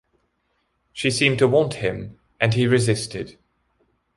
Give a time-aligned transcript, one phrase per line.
[0.93, 3.37] She seemed to want him, and he resisted.